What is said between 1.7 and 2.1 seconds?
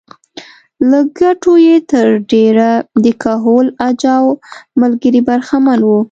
تر